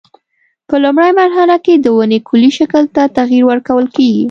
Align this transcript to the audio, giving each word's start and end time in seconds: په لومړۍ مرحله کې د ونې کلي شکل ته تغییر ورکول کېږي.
په 0.67 0.75
لومړۍ 0.83 1.11
مرحله 1.21 1.55
کې 1.65 1.73
د 1.77 1.87
ونې 1.97 2.19
کلي 2.27 2.51
شکل 2.59 2.83
ته 2.95 3.03
تغییر 3.17 3.43
ورکول 3.47 3.85
کېږي. 3.95 4.19